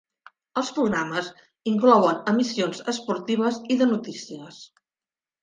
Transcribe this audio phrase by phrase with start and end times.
[0.61, 1.29] Els programes
[1.73, 4.61] inclouen emissions esportives i de notícies.